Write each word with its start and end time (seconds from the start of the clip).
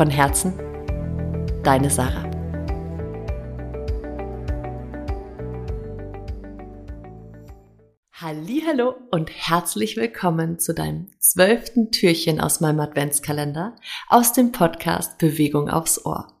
Von 0.00 0.08
Herzen, 0.08 0.54
deine 1.62 1.90
Sarah. 1.90 2.24
Hallo 8.10 8.94
und 9.10 9.28
herzlich 9.30 9.98
willkommen 9.98 10.58
zu 10.58 10.72
deinem 10.72 11.10
zwölften 11.18 11.90
Türchen 11.92 12.40
aus 12.40 12.62
meinem 12.62 12.80
Adventskalender 12.80 13.76
aus 14.08 14.32
dem 14.32 14.52
Podcast 14.52 15.18
Bewegung 15.18 15.68
aufs 15.68 16.02
Ohr. 16.06 16.32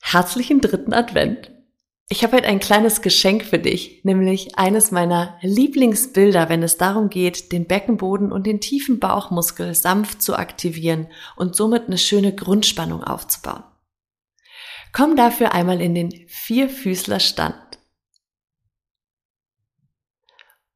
Herzlichen 0.00 0.60
dritten 0.60 0.92
Advent. 0.92 1.50
Ich 2.10 2.22
habe 2.22 2.38
heute 2.38 2.48
ein 2.48 2.58
kleines 2.58 3.02
Geschenk 3.02 3.44
für 3.44 3.58
dich, 3.58 4.02
nämlich 4.02 4.56
eines 4.56 4.90
meiner 4.90 5.36
Lieblingsbilder, 5.42 6.48
wenn 6.48 6.62
es 6.62 6.78
darum 6.78 7.10
geht, 7.10 7.52
den 7.52 7.66
Beckenboden 7.66 8.32
und 8.32 8.46
den 8.46 8.62
tiefen 8.62 8.98
Bauchmuskel 8.98 9.74
sanft 9.74 10.22
zu 10.22 10.34
aktivieren 10.34 11.08
und 11.36 11.54
somit 11.54 11.86
eine 11.86 11.98
schöne 11.98 12.34
Grundspannung 12.34 13.04
aufzubauen. 13.04 13.62
Komm 14.94 15.16
dafür 15.16 15.52
einmal 15.52 15.82
in 15.82 15.94
den 15.94 16.26
Vierfüßlerstand 16.28 17.78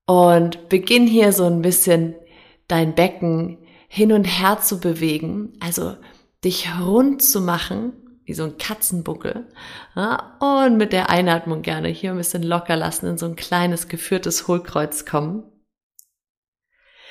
und 0.05 0.69
beginn 0.69 1.07
hier 1.07 1.33
so 1.33 1.47
ein 1.47 1.62
bisschen 1.62 2.14
dein 2.69 2.95
Becken 2.95 3.57
hin 3.89 4.12
und 4.12 4.25
her 4.25 4.61
zu 4.61 4.81
bewegen, 4.81 5.57
also 5.61 5.97
dich 6.45 6.69
rund 6.79 7.23
zu 7.23 7.41
machen 7.41 8.02
wie 8.25 8.34
so 8.34 8.45
ein 8.45 8.56
Katzenbuckel. 8.59 9.48
Ja, 9.97 10.37
und 10.41 10.77
mit 10.77 10.92
der 10.92 11.11
Einatmung 11.11 11.62
gerne 11.62 11.89
hier 11.89 12.12
ein 12.12 12.17
bisschen 12.17 12.42
locker 12.42 12.77
lassen, 12.77 13.06
in 13.06 13.19
so 13.19 13.27
ein 13.27 13.37
kleines 13.37 13.89
geführtes 13.89 14.48
Hohlkreuz 14.48 15.05
kommen. 15.05 15.45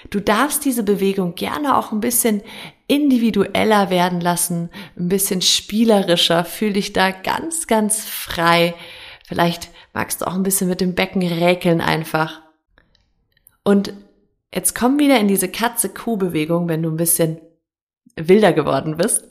Du 0.10 0.20
darfst 0.20 0.66
diese 0.66 0.84
Bewegung 0.84 1.36
gerne 1.36 1.78
auch 1.78 1.92
ein 1.92 2.00
bisschen 2.00 2.42
individueller 2.88 3.90
werden 3.90 4.20
lassen, 4.20 4.70
ein 4.98 5.10
bisschen 5.10 5.42
spielerischer, 5.42 6.44
fühl 6.44 6.74
dich 6.74 6.94
da 6.94 7.12
ganz, 7.12 7.68
ganz 7.68 8.04
frei. 8.06 8.74
Vielleicht 9.28 9.70
magst 9.94 10.22
du 10.22 10.26
auch 10.26 10.34
ein 10.34 10.44
bisschen 10.44 10.70
mit 10.70 10.82
dem 10.82 10.96
Becken 10.96 11.22
räkeln 11.22 11.82
einfach. 11.82 12.42
Und 13.64 13.94
jetzt 14.54 14.74
komm 14.74 14.98
wieder 14.98 15.20
in 15.20 15.28
diese 15.28 15.50
Katze-Kuh-Bewegung, 15.50 16.68
wenn 16.68 16.82
du 16.82 16.90
ein 16.90 16.98
bisschen 16.98 17.40
wilder 18.16 18.54
geworden 18.54 18.98
bist. 18.98 19.31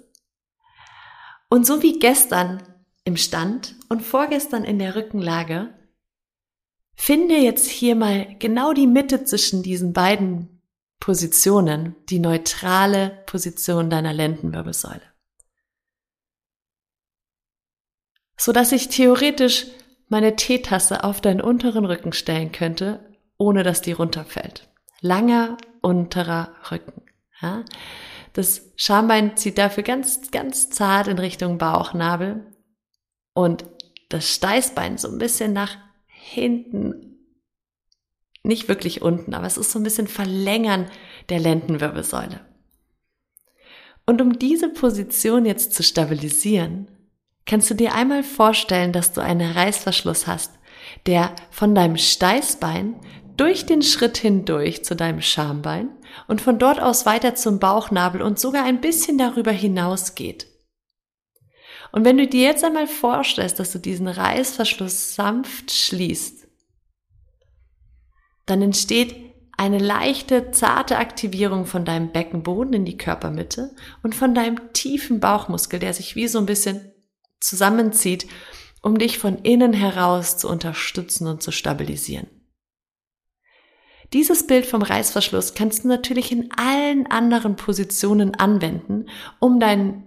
Und 1.51 1.67
so 1.67 1.83
wie 1.83 1.99
gestern 1.99 2.63
im 3.05 3.17
Stand 3.17 3.75
und 3.89 4.03
vorgestern 4.03 4.65
in 4.65 4.79
der 4.79 4.95
Rückenlage, 4.95 5.75
finde 6.95 7.37
jetzt 7.37 7.69
hier 7.69 7.97
mal 7.97 8.37
genau 8.39 8.73
die 8.73 8.87
Mitte 8.87 9.25
zwischen 9.25 9.63
diesen 9.63 9.93
beiden 9.93 10.63
Positionen, 11.01 11.97
die 12.09 12.21
neutrale 12.21 13.23
Position 13.27 13.91
deiner 13.91 14.13
Lendenwirbelsäule. 14.13 15.03
So 18.37 18.53
dass 18.53 18.71
ich 18.73 18.89
theoretisch 18.89 19.67
meine 20.09 20.37
Teetasse 20.37 21.03
auf 21.05 21.21
deinen 21.21 21.41
unteren 21.41 21.85
Rücken 21.85 22.13
stellen 22.13 22.53
könnte, 22.53 23.17
ohne 23.39 23.65
dass 23.65 23.83
die 23.83 23.93
runterfällt. 23.93 24.69
Langer 25.01 25.57
unterer 25.81 26.55
Rücken. 26.71 27.03
Ja? 27.41 27.65
Das 28.33 28.73
Schambein 28.77 29.37
zieht 29.37 29.59
dafür 29.59 29.83
ganz, 29.83 30.31
ganz 30.31 30.71
zart 30.71 31.09
in 31.09 31.19
Richtung 31.19 31.59
Bauchnabel 31.59 32.47
und 33.35 33.65
das 34.09 34.33
Steißbein 34.35 34.99
so 34.99 35.09
ein 35.09 35.19
bisschen 35.19 35.53
nach 35.53 35.77
hinten. 36.07 37.19
Nicht 38.43 38.69
wirklich 38.69 39.03
unten, 39.03 39.35
aber 39.35 39.47
es 39.47 39.59
ist 39.59 39.73
so 39.73 39.79
ein 39.79 39.85
bisschen 39.85 40.07
Verlängern 40.07 40.87
der 41.29 41.41
Lendenwirbelsäule. 41.41 42.41
Und 44.07 44.21
um 44.21 44.39
diese 44.39 44.69
Position 44.69 45.45
jetzt 45.45 45.75
zu 45.75 45.83
stabilisieren, 45.83 46.89
kannst 47.47 47.71
du 47.71 47.75
dir 47.75 47.95
einmal 47.95 48.23
vorstellen, 48.23 48.93
dass 48.93 49.13
du 49.13 49.21
einen 49.21 49.53
Reißverschluss 49.53 50.27
hast, 50.27 50.53
der 51.07 51.35
von 51.51 51.75
deinem 51.75 51.97
Steißbein 51.97 52.97
durch 53.37 53.67
den 53.67 53.83
Schritt 53.83 54.17
hindurch 54.19 54.85
zu 54.85 54.97
deinem 54.97 55.21
Schambein 55.21 55.91
und 56.29 56.41
von 56.41 56.59
dort 56.59 56.81
aus 56.81 57.07
weiter 57.07 57.35
zum 57.35 57.59
Bauchnabel 57.59 58.23
und 58.23 58.39
sogar 58.39 58.65
ein 58.65 58.81
bisschen 58.81 59.19
darüber 59.19 59.53
hinaus 59.53 60.15
geht. 60.15 60.47
Und 61.93 62.05
wenn 62.05 62.19
du 62.19 62.27
dir 62.27 62.45
jetzt 62.45 62.65
einmal 62.65 62.87
vorstellst, 62.87 63.59
dass 63.59 63.73
du 63.73 63.79
diesen 63.79 64.09
Reißverschluss 64.09 65.15
sanft 65.15 65.73
schließt, 65.73 66.47
dann 68.47 68.63
entsteht 68.63 69.17
eine 69.57 69.79
leichte, 69.79 70.53
zarte 70.53 70.97
Aktivierung 70.97 71.67
von 71.67 71.85
deinem 71.85 72.13
Beckenboden 72.13 72.73
in 72.73 72.85
die 72.85 72.97
Körpermitte 72.97 73.75
und 74.03 74.15
von 74.15 74.35
deinem 74.35 74.73
tiefen 74.73 75.21
Bauchmuskel, 75.21 75.79
der 75.79 75.93
sich 75.93 76.17
wie 76.17 76.29
so 76.29 76.39
ein 76.39 76.47
bisschen 76.47 76.93
zusammenzieht, 77.41 78.27
um 78.81 78.99
dich 78.99 79.19
von 79.19 79.39
innen 79.39 79.73
heraus 79.73 80.39
zu 80.39 80.49
unterstützen 80.49 81.27
und 81.27 81.43
zu 81.43 81.53
stabilisieren. 81.53 82.40
Dieses 84.13 84.47
Bild 84.47 84.67
vom 84.67 84.83
Reißverschluss 84.83 85.55
kannst 85.55 85.85
du 85.85 85.89
natürlich 85.89 86.33
in 86.33 86.51
allen 86.57 87.07
anderen 87.07 87.55
Positionen 87.57 88.35
anwenden, 88.35 89.07
um 89.39 89.61
dein, 89.61 90.05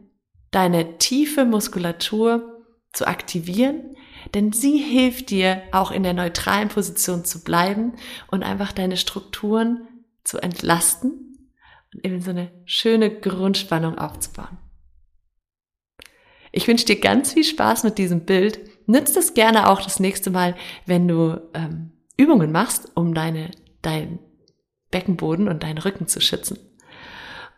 deine 0.52 0.98
tiefe 0.98 1.46
Muskulatur 1.46 2.62
zu 2.92 3.08
aktivieren, 3.08 3.96
denn 4.34 4.52
sie 4.52 4.78
hilft 4.78 5.30
dir 5.30 5.64
auch 5.72 5.92
in 5.92 6.04
der 6.04 6.14
neutralen 6.14 6.68
Position 6.68 7.24
zu 7.24 7.44
bleiben 7.44 7.94
und 8.30 8.44
einfach 8.44 8.74
deine 8.74 8.98
Strukturen 8.98 9.88
zu 10.24 10.38
entlasten 10.38 11.50
und 11.94 12.06
eben 12.06 12.22
so 12.22 12.32
eine 12.32 12.52
schöne 12.66 13.10
Grundspannung 13.10 13.98
aufzubauen. 13.98 14.58
Ich 16.52 16.68
wünsche 16.68 16.86
dir 16.86 17.00
ganz 17.00 17.34
viel 17.34 17.44
Spaß 17.44 17.84
mit 17.84 17.98
diesem 17.98 18.26
Bild. 18.26 18.60
Nützt 18.86 19.18
es 19.18 19.34
gerne 19.34 19.70
auch 19.70 19.82
das 19.82 20.00
nächste 20.00 20.30
Mal, 20.30 20.56
wenn 20.86 21.08
du 21.08 21.42
ähm, 21.54 21.94
Übungen 22.16 22.52
machst, 22.52 22.92
um 22.96 23.14
deine 23.14 23.50
deinen 23.84 24.20
Beckenboden 24.92 25.48
und 25.48 25.64
deinen 25.64 25.78
Rücken 25.78 26.08
zu 26.08 26.22
schützen. 26.22 26.58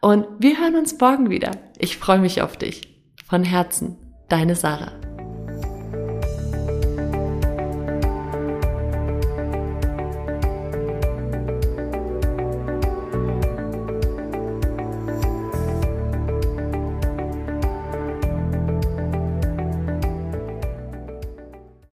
Und 0.02 0.28
wir 0.40 0.60
hören 0.60 0.76
uns 0.76 1.00
morgen 1.00 1.30
wieder. 1.30 1.52
Ich 1.78 1.98
freue 1.98 2.20
mich 2.20 2.42
auf 2.42 2.58
dich. 2.58 2.82
Von 3.26 3.44
Herzen, 3.44 3.98
deine 4.30 4.56
Sarah. 4.56 5.05